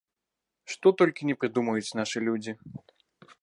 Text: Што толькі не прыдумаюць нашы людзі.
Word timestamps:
Што 0.75 0.87
толькі 1.01 1.27
не 1.31 1.35
прыдумаюць 1.41 1.95
нашы 2.01 2.17
людзі. 2.29 2.51